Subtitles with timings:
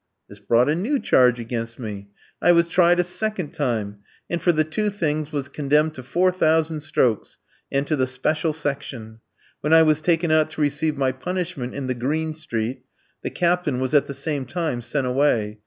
[0.27, 2.09] "This brought a new charge against me.
[2.41, 3.99] I was tried a second time,
[4.31, 7.37] and for the two things was condemned to four thousand strokes,
[7.71, 9.19] and to the special section.
[9.59, 12.83] When I was taken out to receive my punishment in the Green Street,
[13.21, 15.59] the captain was at the same time sent away.